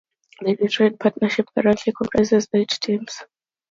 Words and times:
The 0.39 0.55
Detroit 0.55 0.99
Partnership 0.99 1.45
currently 1.55 1.93
comprises 1.95 2.47
eight 2.55 2.75
teams. 2.81 3.21